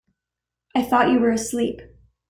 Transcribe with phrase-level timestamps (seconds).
[0.73, 1.81] I thought you were asleep.